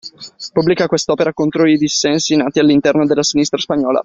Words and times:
Pubblica 0.55 0.87
questa 0.87 1.11
opera 1.11 1.31
contro 1.31 1.67
i 1.69 1.77
dissensi 1.77 2.35
nati 2.35 2.57
all'interno 2.57 3.05
della 3.05 3.21
sinistra 3.21 3.59
spagnola. 3.59 3.99